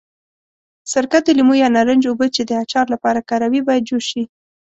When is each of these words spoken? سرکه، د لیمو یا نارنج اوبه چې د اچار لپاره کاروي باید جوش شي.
سرکه، 0.91 1.19
د 1.25 1.27
لیمو 1.37 1.53
یا 1.63 1.67
نارنج 1.75 2.03
اوبه 2.07 2.27
چې 2.35 2.41
د 2.45 2.51
اچار 2.63 2.85
لپاره 2.93 3.25
کاروي 3.29 3.61
باید 3.67 3.87
جوش 3.89 4.05
شي. 4.11 4.23